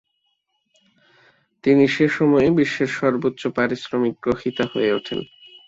তিনি 1.63 1.83
সেসময়ে 1.87 2.49
বিশ্বের 2.57 2.91
সর্বোচ্চ 2.99 3.41
পারিশ্রমিক 3.57 4.15
গ্রহীতা 4.23 4.65
হয়ে 4.73 4.91
ওঠেন। 4.93 5.19